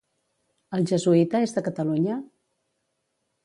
[0.77, 2.19] El jesuïta és de Catalunya?